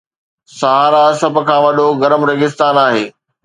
صحارا 0.59 1.05
سڀ 1.19 1.35
کان 1.47 1.59
وڏو 1.65 1.87
گرم 2.01 2.21
ريگستان 2.29 2.75
آهي 2.85 3.05